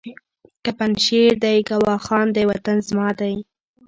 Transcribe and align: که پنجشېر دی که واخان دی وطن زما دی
که 0.63 0.71
پنجشېر 0.79 1.31
دی 1.43 1.57
که 1.67 1.75
واخان 1.85 2.27
دی 2.35 2.43
وطن 2.51 2.77
زما 2.89 3.09
دی 3.19 3.35